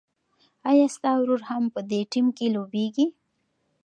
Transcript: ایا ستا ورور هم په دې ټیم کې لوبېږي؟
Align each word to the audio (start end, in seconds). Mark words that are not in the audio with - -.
ایا 0.69 0.85
ستا 0.95 1.11
ورور 1.19 1.41
هم 1.49 1.63
په 1.73 1.79
دې 1.89 2.01
ټیم 2.11 2.27
کې 2.37 2.47
لوبېږي؟ 2.55 3.05